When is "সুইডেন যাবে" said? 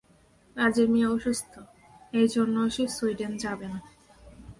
2.95-3.67